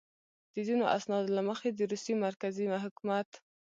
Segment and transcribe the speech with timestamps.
[0.53, 3.29] د ځینو اسنادو له مخې د روسیې مرکزي حکومت.